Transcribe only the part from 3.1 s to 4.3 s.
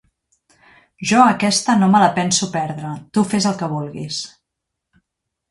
tu fes el que vulguis.